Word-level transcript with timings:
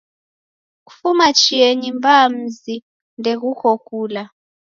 Kufuma 0.87 1.25
chienyi 1.39 1.89
mbaa 1.97 2.27
mzi 2.35 2.75
ndeghuko 3.19 3.69
kula. 3.87 4.23